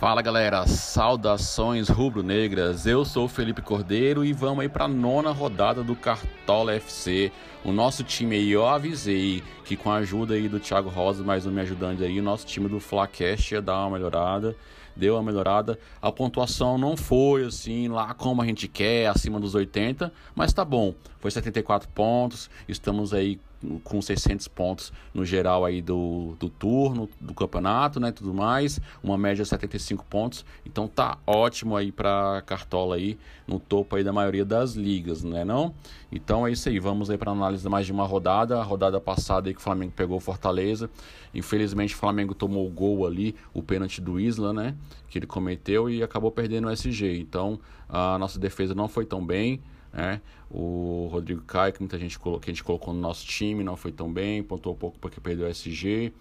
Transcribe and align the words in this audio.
Fala 0.00 0.22
galera, 0.22 0.66
saudações 0.66 1.90
rubro-negras. 1.90 2.86
Eu 2.86 3.04
sou 3.04 3.28
Felipe 3.28 3.60
Cordeiro 3.60 4.24
e 4.24 4.32
vamos 4.32 4.60
aí 4.60 4.68
para 4.68 4.86
a 4.86 4.88
nona 4.88 5.30
rodada 5.30 5.84
do 5.84 5.94
Cartola 5.94 6.72
FC. 6.72 7.30
O 7.62 7.70
nosso 7.70 8.02
time 8.02 8.34
aí, 8.34 8.50
eu 8.50 8.66
avisei 8.66 9.42
que 9.62 9.76
com 9.76 9.90
a 9.90 9.96
ajuda 9.96 10.32
aí 10.32 10.48
do 10.48 10.58
Thiago 10.58 10.88
Rosa, 10.88 11.22
mais 11.22 11.44
um 11.44 11.50
me 11.50 11.60
ajudando 11.60 12.02
aí, 12.02 12.18
o 12.18 12.22
nosso 12.22 12.46
time 12.46 12.66
do 12.66 12.80
Flacast 12.80 13.52
ia 13.52 13.60
dar 13.60 13.80
uma 13.80 13.98
melhorada, 13.98 14.56
deu 14.96 15.16
uma 15.16 15.22
melhorada. 15.22 15.78
A 16.00 16.10
pontuação 16.10 16.78
não 16.78 16.96
foi 16.96 17.44
assim 17.44 17.88
lá 17.88 18.14
como 18.14 18.40
a 18.40 18.46
gente 18.46 18.66
quer, 18.68 19.06
acima 19.06 19.38
dos 19.38 19.54
80, 19.54 20.10
mas 20.34 20.50
tá 20.54 20.64
bom. 20.64 20.94
Foi 21.18 21.30
74 21.30 21.86
pontos, 21.90 22.48
estamos 22.66 23.12
aí 23.12 23.38
com 23.84 24.00
600 24.00 24.48
pontos 24.48 24.92
no 25.12 25.24
geral 25.24 25.64
aí 25.64 25.82
do, 25.82 26.34
do 26.38 26.48
turno, 26.48 27.08
do 27.20 27.34
campeonato, 27.34 28.00
né, 28.00 28.10
tudo 28.10 28.32
mais, 28.32 28.80
uma 29.02 29.18
média 29.18 29.44
de 29.44 29.48
75 29.48 30.04
pontos, 30.06 30.44
então 30.64 30.88
tá 30.88 31.18
ótimo 31.26 31.76
aí 31.76 31.92
para 31.92 32.42
Cartola 32.46 32.96
aí, 32.96 33.18
no 33.46 33.58
topo 33.58 33.96
aí 33.96 34.04
da 34.04 34.12
maioria 34.12 34.44
das 34.44 34.74
ligas, 34.74 35.22
né 35.22 35.44
não? 35.44 35.74
Então 36.10 36.46
é 36.46 36.52
isso 36.52 36.68
aí, 36.68 36.78
vamos 36.78 37.10
aí 37.10 37.18
para 37.18 37.32
análise 37.32 37.68
mais 37.68 37.84
de 37.84 37.92
uma 37.92 38.06
rodada, 38.06 38.58
a 38.58 38.62
rodada 38.62 39.00
passada 39.00 39.48
aí 39.48 39.54
que 39.54 39.60
o 39.60 39.62
Flamengo 39.62 39.92
pegou 39.94 40.18
Fortaleza, 40.20 40.88
infelizmente 41.34 41.94
o 41.94 41.98
Flamengo 41.98 42.34
tomou 42.34 42.66
o 42.66 42.70
gol 42.70 43.06
ali, 43.06 43.34
o 43.52 43.62
pênalti 43.62 44.00
do 44.00 44.18
Isla, 44.18 44.52
né, 44.52 44.74
que 45.08 45.18
ele 45.18 45.26
cometeu 45.26 45.90
e 45.90 46.02
acabou 46.02 46.30
perdendo 46.30 46.68
o 46.68 46.70
SG, 46.70 47.18
então 47.18 47.60
a 47.88 48.16
nossa 48.18 48.38
defesa 48.38 48.74
não 48.74 48.88
foi 48.88 49.04
tão 49.04 49.24
bem, 49.24 49.60
né? 49.92 50.20
O 50.50 51.08
Rodrigo 51.10 51.42
Caio, 51.42 51.72
que 51.72 51.80
muita 51.80 51.98
gente 51.98 52.18
colocou, 52.18 52.40
que 52.40 52.50
a 52.50 52.52
gente 52.52 52.64
colocou 52.64 52.92
no 52.94 53.00
nosso 53.00 53.26
time, 53.26 53.62
não 53.62 53.76
foi 53.76 53.92
tão 53.92 54.12
bem, 54.12 54.42
pontuou 54.42 54.74
pouco 54.74 54.98
porque 54.98 55.20
perdeu 55.20 55.46
o 55.46 55.50
SG. 55.50 56.12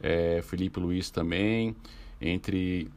É, 0.00 0.40
Felipe 0.42 0.78
Luiz 0.78 1.10
também, 1.10 1.74
entre 2.20 2.88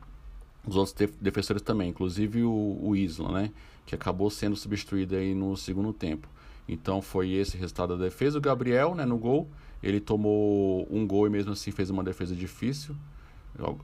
os 0.66 0.76
outros 0.76 0.96
defensores 1.20 1.62
também, 1.62 1.90
inclusive 1.90 2.44
o, 2.44 2.80
o 2.82 2.96
Isla, 2.96 3.32
né? 3.32 3.52
Que 3.86 3.96
acabou 3.96 4.30
sendo 4.30 4.56
substituído 4.56 5.16
aí 5.16 5.34
no 5.34 5.58
segundo 5.58 5.92
tempo. 5.92 6.28
Então 6.68 7.02
foi 7.02 7.32
esse 7.32 7.58
resultado 7.58 7.98
da 7.98 8.06
defesa. 8.06 8.38
O 8.38 8.42
Gabriel, 8.42 8.94
né, 8.94 9.06
no 9.06 9.18
gol, 9.18 9.50
ele 9.82 10.00
tomou 10.00 10.88
um 10.92 11.06
gol 11.08 11.26
e 11.26 11.30
mesmo 11.30 11.52
assim 11.52 11.72
fez 11.72 11.90
uma 11.90 12.04
defesa 12.04 12.36
difícil 12.36 12.96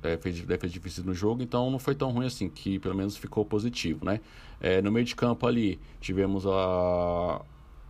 é, 0.03 0.17
fez 0.17 0.39
defesa 0.41 0.73
difícil 0.73 1.03
no 1.03 1.13
jogo, 1.13 1.41
então 1.41 1.69
não 1.69 1.79
foi 1.79 1.95
tão 1.95 2.11
ruim 2.11 2.25
assim, 2.25 2.49
que 2.49 2.79
pelo 2.79 2.95
menos 2.95 3.17
ficou 3.17 3.45
positivo, 3.45 4.05
né? 4.05 4.19
É, 4.59 4.81
no 4.81 4.91
meio 4.91 5.05
de 5.05 5.15
campo 5.15 5.45
ali, 5.45 5.79
tivemos 5.99 6.45
a, 6.47 7.41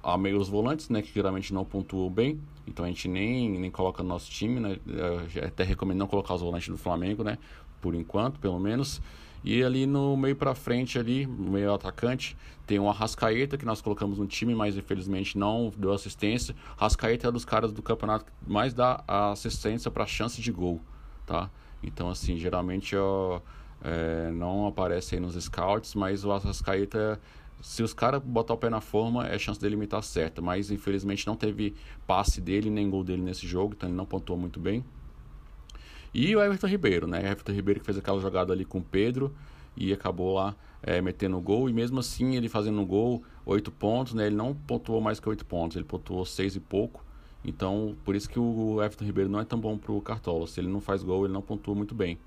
a 0.03 0.17
meio 0.17 0.38
os 0.39 0.50
volantes, 0.50 0.89
né, 0.89 1.02
que 1.02 1.14
geralmente 1.14 1.53
não 1.53 1.64
pontuam 1.64 2.09
bem, 2.09 2.39
então 2.67 2.84
a 2.84 2.88
gente 2.88 3.08
nem, 3.08 3.58
nem 3.58 3.72
coloca 3.72 4.03
no 4.03 4.09
nosso 4.09 4.30
time, 4.30 4.59
né? 4.59 4.78
Eu 4.86 5.45
até 5.45 5.64
recomendo 5.64 6.00
não 6.00 6.08
colocar 6.08 6.34
os 6.34 6.42
volantes 6.42 6.67
do 6.67 6.78
Flamengo, 6.78 7.23
né? 7.23 7.38
Por 7.81 7.95
enquanto, 7.95 8.39
pelo 8.39 8.59
menos. 8.59 9.02
E 9.44 9.64
ali 9.64 9.86
no 9.86 10.17
meio 10.17 10.36
para 10.36 10.53
frente 10.53 11.00
ali, 11.00 11.25
no 11.25 11.52
meio 11.52 11.73
atacante, 11.73 12.36
tem 12.66 12.80
o 12.80 12.89
Arrascaeta 12.89 13.58
que 13.58 13.66
nós 13.66 13.80
colocamos 13.80 14.19
no 14.19 14.28
time, 14.28 14.53
mas 14.53 14.75
infelizmente 14.75 15.38
não 15.38 15.72
deu 15.78 15.94
assistência. 15.94 16.53
Arrascaeta 16.78 17.28
é 17.28 17.30
um 17.30 17.34
dos 17.34 17.45
caras 17.45 17.72
do 17.72 17.81
campeonato 17.81 18.25
que 18.25 18.31
mais 18.45 18.73
dá 18.73 19.03
assistência 19.08 19.89
para 19.89 20.06
chance 20.06 20.41
de 20.41 20.52
gol, 20.52 20.81
tá? 21.25 21.50
Então, 21.81 22.09
assim, 22.09 22.38
geralmente 22.38 22.95
eu, 22.95 23.42
é, 23.83 24.31
não 24.31 24.67
aparece 24.67 25.16
aí 25.16 25.22
nos 25.22 25.36
scouts, 25.36 25.94
mas 25.95 26.23
o 26.25 26.31
Arrascaeta, 26.31 27.19
se 27.61 27.84
os 27.84 27.94
caras 27.94 28.22
botar 28.23 28.53
o 28.53 28.58
pé 28.58 28.69
na 28.69 28.81
forma, 28.81 29.28
é 29.28 29.38
chance 29.38 29.59
dele 29.59 29.75
imitar 29.75 30.03
certa. 30.03 30.42
Mas 30.42 30.72
infelizmente 30.72 31.25
não 31.28 31.36
teve 31.36 31.75
passe 32.06 32.42
dele 32.42 32.69
nem 32.69 32.89
gol 32.89 33.03
dele 33.03 33.22
nesse 33.22 33.47
jogo, 33.47 33.73
então 33.75 33.89
ele 33.89 33.97
não 33.97 34.06
pontuou 34.06 34.38
muito 34.38 34.59
bem. 34.59 34.84
E 36.14 36.36
o 36.36 36.42
Everton 36.42 36.67
Ribeiro, 36.67 37.08
né? 37.08 37.19
Everton 37.19 37.52
Ribeiro 37.52 37.80
que 37.80 37.86
fez 37.86 37.97
aquela 37.97 38.19
jogada 38.19 38.52
ali 38.52 38.66
com 38.66 38.80
o 38.80 38.84
Pedro 38.84 39.36
e 39.75 39.94
acabou 39.94 40.34
lá 40.34 40.56
é, 40.81 41.02
metendo 41.02 41.38
o 41.38 41.41
gol. 41.41 41.69
E 41.69 41.73
mesmo 41.73 42.00
assim, 42.00 42.36
ele 42.36 42.50
fazendo 42.50 42.81
o 42.81 42.86
gol, 42.86 43.23
oito 43.45 43.72
pontos, 43.72 44.14
né? 44.14 44.25
Ele 44.28 44.36
não 44.36 44.56
pontuou 44.56 45.00
mais 45.00 45.19
que 45.19 45.29
oito 45.29 45.46
pontos, 45.46 45.78
ele 45.78 45.85
pontuou 45.85 46.25
seis 46.25 46.56
e 46.56 46.59
pouco. 46.59 47.06
Então, 47.47 47.96
por 48.03 48.13
isso 48.13 48.30
que 48.30 48.38
o 48.38 48.84
Everton 48.84 49.06
Ribeiro 49.06 49.30
não 49.30 49.40
é 49.40 49.46
tão 49.46 49.58
bom 49.58 49.78
pro 49.78 50.02
Cartola. 50.02 50.46
Se 50.46 50.59
ele 50.59 50.68
não 50.68 50.81
faz 50.81 51.02
gol, 51.02 51.24
ele 51.24 51.34
não 51.34 51.41
pontua 51.41 51.74
muito 51.74 51.96
bem, 51.96 52.19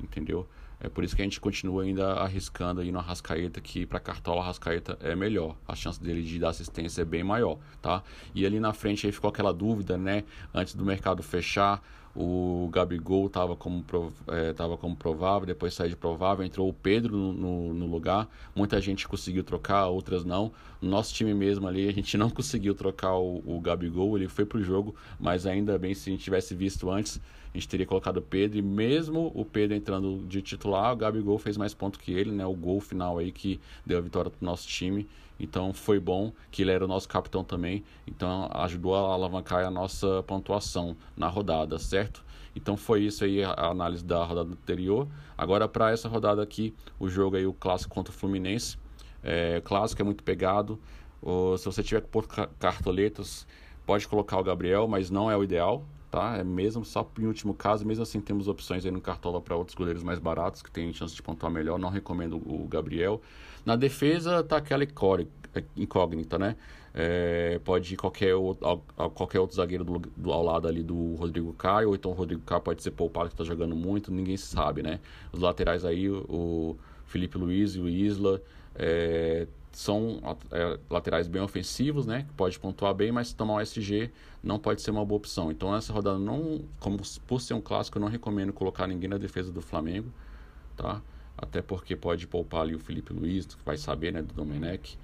entendeu? 0.00 0.46
É 0.80 0.88
por 0.88 1.02
isso 1.02 1.16
que 1.16 1.20
a 1.20 1.24
gente 1.24 1.40
continua 1.40 1.82
ainda 1.82 2.12
arriscando 2.12 2.80
aí 2.80 2.92
no 2.92 3.00
Arrascaeta, 3.00 3.60
que 3.60 3.84
para 3.84 3.98
Cartola 3.98 4.40
Arrascaeta 4.40 4.96
é 5.00 5.16
melhor. 5.16 5.56
A 5.66 5.74
chance 5.74 6.00
dele 6.00 6.22
de 6.22 6.38
dar 6.38 6.50
assistência 6.50 7.02
é 7.02 7.04
bem 7.04 7.24
maior, 7.24 7.58
tá? 7.82 8.04
E 8.32 8.46
ali 8.46 8.60
na 8.60 8.72
frente 8.72 9.04
aí 9.04 9.12
ficou 9.12 9.28
aquela 9.28 9.52
dúvida, 9.52 9.98
né? 9.98 10.22
Antes 10.54 10.76
do 10.76 10.84
mercado 10.84 11.20
fechar, 11.20 11.82
o 12.14 12.68
Gabigol 12.72 13.26
estava 13.26 13.54
como, 13.54 13.84
é, 14.28 14.52
tava 14.52 14.76
como 14.76 14.96
provável, 14.96 15.46
depois 15.46 15.74
saiu 15.74 15.90
de 15.90 15.96
provável, 15.96 16.44
entrou 16.44 16.68
o 16.68 16.72
Pedro 16.72 17.16
no, 17.16 17.32
no, 17.32 17.74
no, 17.74 17.86
lugar. 17.86 18.28
Muita 18.54 18.80
gente 18.80 19.06
conseguiu 19.06 19.44
trocar, 19.44 19.86
outras 19.86 20.24
não. 20.24 20.52
No 20.80 20.90
nosso 20.90 21.14
time 21.14 21.32
mesmo 21.34 21.68
ali, 21.68 21.88
a 21.88 21.92
gente 21.92 22.16
não 22.18 22.30
conseguiu 22.30 22.74
trocar 22.74 23.16
o, 23.16 23.42
o 23.46 23.60
Gabigol, 23.60 24.16
ele 24.16 24.28
foi 24.28 24.44
pro 24.44 24.62
jogo, 24.62 24.94
mas 25.18 25.46
ainda 25.46 25.78
bem 25.78 25.94
se 25.94 26.10
a 26.10 26.12
gente 26.12 26.24
tivesse 26.24 26.54
visto 26.54 26.90
antes, 26.90 27.20
a 27.54 27.56
gente 27.56 27.68
teria 27.68 27.86
colocado 27.86 28.18
o 28.18 28.22
Pedro. 28.22 28.58
E 28.58 28.62
mesmo 28.62 29.30
o 29.34 29.44
Pedro 29.44 29.76
entrando 29.76 30.24
de 30.26 30.42
titular, 30.42 30.92
o 30.92 30.96
Gabigol 30.96 31.38
fez 31.38 31.56
mais 31.56 31.74
ponto 31.74 31.98
que 31.98 32.12
ele, 32.12 32.30
né? 32.30 32.44
O 32.46 32.54
gol 32.54 32.80
final 32.80 33.18
aí 33.18 33.32
que 33.32 33.60
deu 33.86 33.98
a 33.98 34.00
vitória 34.00 34.30
pro 34.30 34.44
nosso 34.44 34.66
time. 34.66 35.06
Então 35.38 35.72
foi 35.72 36.00
bom 36.00 36.32
que 36.50 36.62
ele 36.62 36.70
era 36.70 36.84
o 36.84 36.88
nosso 36.88 37.08
capitão 37.08 37.44
também. 37.44 37.84
Então 38.06 38.48
ajudou 38.52 38.94
a 38.94 39.14
alavancar 39.14 39.64
a 39.64 39.70
nossa 39.70 40.22
pontuação 40.24 40.96
na 41.16 41.28
rodada, 41.28 41.78
certo? 41.78 42.24
Então 42.56 42.76
foi 42.76 43.02
isso 43.02 43.24
aí 43.24 43.44
a 43.44 43.66
análise 43.66 44.04
da 44.04 44.24
rodada 44.24 44.50
anterior. 44.50 45.06
Agora 45.36 45.68
para 45.68 45.92
essa 45.92 46.08
rodada 46.08 46.42
aqui, 46.42 46.74
o 46.98 47.08
jogo 47.08 47.36
aí, 47.36 47.46
o 47.46 47.52
clássico 47.52 47.94
contra 47.94 48.12
o 48.12 48.16
Fluminense. 48.16 48.76
É, 49.22 49.60
clássico 49.64 50.02
é 50.02 50.04
muito 50.04 50.24
pegado. 50.24 50.78
Ou, 51.20 51.58
se 51.58 51.64
você 51.64 51.82
tiver 51.82 52.00
que 52.00 52.08
pôr 52.08 52.26
cartoletas, 52.58 53.46
pode 53.86 54.06
colocar 54.06 54.38
o 54.38 54.42
Gabriel, 54.42 54.86
mas 54.86 55.10
não 55.10 55.30
é 55.30 55.36
o 55.36 55.42
ideal, 55.42 55.84
tá? 56.10 56.36
É 56.36 56.44
mesmo 56.44 56.84
só 56.84 57.08
em 57.18 57.26
último 57.26 57.54
caso, 57.54 57.86
mesmo 57.86 58.02
assim 58.02 58.20
temos 58.20 58.48
opções 58.48 58.84
aí 58.84 58.90
no 58.90 59.00
Cartola 59.00 59.40
para 59.40 59.56
outros 59.56 59.74
goleiros 59.74 60.02
mais 60.02 60.18
baratos 60.18 60.62
que 60.62 60.70
têm 60.70 60.92
chance 60.92 61.14
de 61.14 61.22
pontuar 61.22 61.52
melhor. 61.52 61.78
Não 61.78 61.90
recomendo 61.90 62.36
o 62.36 62.66
Gabriel. 62.68 63.20
Na 63.64 63.76
defesa 63.76 64.42
tá 64.42 64.56
aquela 64.56 64.84
incógnita, 65.76 66.38
né? 66.38 66.56
É, 66.94 67.60
pode 67.64 67.94
ir 67.94 67.96
qualquer 67.96 68.34
outro, 68.34 68.82
qualquer 69.14 69.38
outro 69.38 69.54
zagueiro 69.56 69.84
do, 69.84 69.98
do, 70.16 70.32
ao 70.32 70.42
lado 70.42 70.66
ali 70.66 70.82
do 70.82 71.14
Rodrigo 71.14 71.52
Caio, 71.52 71.88
ou 71.88 71.94
então 71.94 72.10
o 72.10 72.14
Rodrigo 72.14 72.42
Caio 72.42 72.62
pode 72.62 72.82
ser 72.82 72.90
poupado 72.90 73.28
que 73.28 73.34
está 73.34 73.44
jogando 73.44 73.76
muito, 73.76 74.10
ninguém 74.10 74.36
sabe, 74.36 74.82
né? 74.82 74.98
Os 75.32 75.40
laterais 75.40 75.84
aí, 75.84 76.10
o 76.10 76.76
Felipe 77.08 77.36
Luiz 77.36 77.74
e 77.74 77.80
o 77.80 77.88
Isla, 77.88 78.40
é, 78.74 79.46
são 79.72 80.20
é, 80.50 80.78
laterais 80.90 81.28
bem 81.28 81.42
ofensivos, 81.42 82.06
né? 82.06 82.24
Que 82.28 82.34
pode 82.34 82.58
pontuar 82.58 82.94
bem, 82.94 83.12
mas 83.12 83.32
tomar 83.32 83.54
o 83.54 83.60
SG 83.60 84.10
não 84.42 84.58
pode 84.58 84.82
ser 84.82 84.90
uma 84.90 85.04
boa 85.04 85.18
opção. 85.18 85.50
Então 85.50 85.74
essa 85.74 85.92
rodada 85.92 86.18
não, 86.18 86.60
como 86.78 86.98
por 87.26 87.40
ser 87.40 87.54
um 87.54 87.60
clássico, 87.60 87.98
eu 87.98 88.00
não 88.00 88.08
recomendo 88.08 88.52
colocar 88.52 88.86
ninguém 88.86 89.08
na 89.08 89.18
defesa 89.18 89.52
do 89.52 89.60
Flamengo, 89.60 90.12
tá? 90.76 91.02
Até 91.36 91.62
porque 91.62 91.94
pode 91.94 92.26
poupar 92.26 92.62
ali 92.62 92.74
o 92.74 92.78
Felipe 92.78 93.12
Luiz, 93.12 93.46
que 93.46 93.64
vai 93.64 93.76
saber, 93.76 94.12
né, 94.12 94.22
do 94.22 94.34
Domenech. 94.34 94.98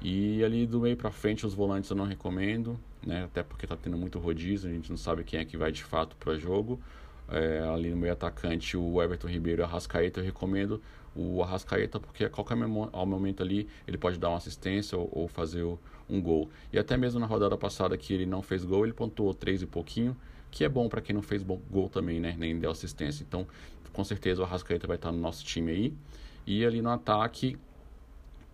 E 0.00 0.44
ali 0.44 0.66
do 0.66 0.80
meio 0.80 0.96
para 0.96 1.10
frente 1.10 1.44
os 1.44 1.54
volantes 1.54 1.90
eu 1.90 1.96
não 1.96 2.04
recomendo, 2.04 2.78
né? 3.04 3.24
Até 3.24 3.42
porque 3.42 3.66
tá 3.66 3.76
tendo 3.76 3.96
muito 3.96 4.18
rodízio, 4.18 4.70
a 4.70 4.72
gente 4.72 4.90
não 4.90 4.98
sabe 4.98 5.24
quem 5.24 5.40
é 5.40 5.44
que 5.44 5.56
vai 5.56 5.72
de 5.72 5.82
fato 5.82 6.14
para 6.16 6.36
jogo. 6.38 6.78
É, 7.30 7.60
ali 7.60 7.90
no 7.90 7.96
meio 7.96 8.12
atacante 8.12 8.76
o 8.76 9.02
Everton 9.02 9.28
Ribeiro 9.28 9.60
e 9.60 9.64
Arrascaeta 9.64 10.20
eu 10.20 10.24
recomendo 10.24 10.80
o 11.14 11.42
Arrascaeta 11.42 12.00
porque 12.00 12.24
a 12.24 12.30
qualquer 12.30 12.56
momento 12.56 13.42
ali 13.42 13.68
ele 13.86 13.98
pode 13.98 14.18
dar 14.18 14.30
uma 14.30 14.38
assistência 14.38 14.96
ou, 14.96 15.08
ou 15.12 15.28
fazer 15.28 15.64
um 16.08 16.22
gol. 16.22 16.48
E 16.72 16.78
até 16.78 16.96
mesmo 16.96 17.20
na 17.20 17.26
rodada 17.26 17.56
passada 17.56 17.96
que 17.96 18.14
ele 18.14 18.24
não 18.24 18.40
fez 18.40 18.64
gol, 18.64 18.84
ele 18.84 18.92
pontuou 18.92 19.34
três 19.34 19.60
e 19.62 19.66
pouquinho, 19.66 20.16
que 20.50 20.64
é 20.64 20.68
bom 20.68 20.88
para 20.88 21.00
quem 21.00 21.14
não 21.14 21.22
fez 21.22 21.42
gol 21.42 21.88
também, 21.88 22.20
né? 22.20 22.34
Nem 22.38 22.58
deu 22.58 22.70
assistência. 22.70 23.24
Então, 23.28 23.46
com 23.92 24.04
certeza 24.04 24.40
o 24.40 24.44
Arrascaeta 24.44 24.86
vai 24.86 24.96
estar 24.96 25.12
no 25.12 25.18
nosso 25.18 25.44
time 25.44 25.72
aí. 25.72 25.94
E 26.46 26.64
ali 26.64 26.80
no 26.80 26.90
ataque 26.90 27.58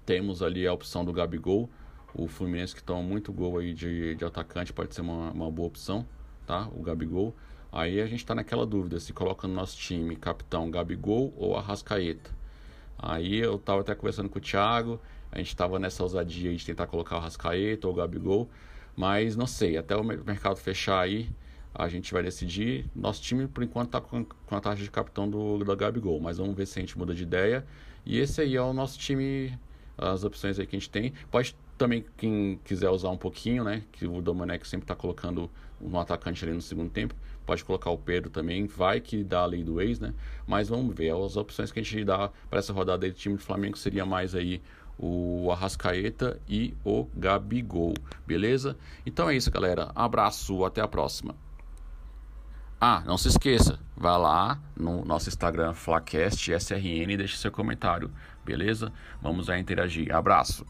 temos 0.04 0.42
ali 0.42 0.66
a 0.66 0.72
opção 0.72 1.04
do 1.04 1.12
Gabigol, 1.12 1.68
o 2.14 2.28
Fluminense 2.28 2.74
que 2.74 2.82
toma 2.82 3.02
muito 3.02 3.32
gol 3.32 3.58
aí 3.58 3.72
de, 3.72 4.14
de 4.14 4.24
atacante, 4.24 4.72
pode 4.72 4.94
ser 4.94 5.00
uma, 5.00 5.30
uma 5.30 5.50
boa 5.50 5.68
opção, 5.68 6.06
tá? 6.46 6.68
O 6.74 6.82
Gabigol. 6.82 7.34
Aí 7.76 8.00
a 8.00 8.06
gente 8.06 8.20
está 8.20 8.36
naquela 8.36 8.64
dúvida 8.64 9.00
se 9.00 9.12
coloca 9.12 9.48
no 9.48 9.54
nosso 9.54 9.76
time 9.76 10.14
capitão 10.14 10.70
Gabigol 10.70 11.34
ou 11.36 11.56
Arrascaeta. 11.56 12.30
Aí 12.96 13.34
eu 13.40 13.56
estava 13.56 13.80
até 13.80 13.96
conversando 13.96 14.28
com 14.28 14.38
o 14.38 14.40
Thiago, 14.40 15.00
a 15.32 15.38
gente 15.38 15.48
estava 15.48 15.76
nessa 15.80 16.04
ousadia 16.04 16.54
de 16.54 16.64
tentar 16.64 16.86
colocar 16.86 17.16
o 17.16 17.18
Arrascaeta 17.18 17.88
ou 17.88 17.92
o 17.92 17.96
Gabigol, 17.96 18.48
mas 18.94 19.34
não 19.34 19.48
sei, 19.48 19.76
até 19.76 19.96
o 19.96 20.04
mercado 20.04 20.54
fechar 20.54 21.00
aí, 21.00 21.28
a 21.74 21.88
gente 21.88 22.12
vai 22.12 22.22
decidir. 22.22 22.86
Nosso 22.94 23.20
time, 23.20 23.48
por 23.48 23.64
enquanto, 23.64 23.88
está 23.88 24.00
com, 24.00 24.24
a 24.52 24.60
taxa 24.60 24.80
de 24.80 24.88
capitão 24.88 25.28
do, 25.28 25.58
do 25.58 25.76
Gabigol, 25.76 26.20
mas 26.20 26.38
vamos 26.38 26.54
ver 26.54 26.66
se 26.68 26.78
a 26.78 26.80
gente 26.80 26.96
muda 26.96 27.12
de 27.12 27.24
ideia. 27.24 27.66
E 28.06 28.20
esse 28.20 28.40
aí 28.40 28.54
é 28.54 28.62
o 28.62 28.72
nosso 28.72 28.96
time 29.00 29.58
as 29.96 30.24
opções 30.24 30.58
aí 30.58 30.66
que 30.66 30.76
a 30.76 30.78
gente 30.78 30.90
tem. 30.90 31.12
Pode 31.30 31.56
também, 31.76 32.04
quem 32.16 32.60
quiser 32.64 32.88
usar 32.90 33.10
um 33.10 33.16
pouquinho, 33.16 33.64
né? 33.64 33.82
Que 33.92 34.06
o 34.06 34.20
Domenech 34.22 34.66
sempre 34.66 34.84
está 34.84 34.94
colocando 34.94 35.50
um 35.80 35.98
atacante 35.98 36.44
ali 36.44 36.54
no 36.54 36.62
segundo 36.62 36.90
tempo. 36.90 37.14
pode 37.44 37.62
colocar 37.62 37.90
o 37.90 37.98
Pedro 37.98 38.30
também, 38.30 38.66
vai 38.66 39.00
que 39.00 39.22
dá 39.22 39.40
a 39.40 39.46
lei 39.46 39.62
do 39.62 39.80
ex, 39.80 40.00
né? 40.00 40.14
Mas 40.46 40.68
vamos 40.68 40.94
ver, 40.94 41.14
as 41.14 41.36
opções 41.36 41.70
que 41.70 41.78
a 41.78 41.82
gente 41.82 42.02
dá 42.04 42.30
para 42.48 42.58
essa 42.58 42.72
rodada 42.72 43.04
aí 43.04 43.12
do 43.12 43.18
time 43.18 43.36
do 43.36 43.42
Flamengo 43.42 43.76
seria 43.76 44.06
mais 44.06 44.34
aí 44.34 44.62
o 44.98 45.50
Arrascaeta 45.50 46.40
e 46.48 46.74
o 46.84 47.06
Gabigol, 47.14 47.94
beleza? 48.26 48.76
Então 49.04 49.28
é 49.28 49.36
isso, 49.36 49.50
galera. 49.50 49.90
Abraço, 49.94 50.64
até 50.64 50.80
a 50.80 50.88
próxima. 50.88 51.34
Ah, 52.80 53.02
não 53.06 53.16
se 53.16 53.28
esqueça, 53.28 53.78
vá 53.96 54.16
lá 54.16 54.58
no 54.76 55.04
nosso 55.04 55.28
Instagram 55.28 55.72
Flacast 55.72 56.52
SRN 56.52 57.12
e 57.12 57.16
deixe 57.16 57.36
seu 57.36 57.50
comentário, 57.50 58.10
beleza? 58.44 58.92
Vamos 59.22 59.48
interagir. 59.58 60.14
Abraço. 60.14 60.66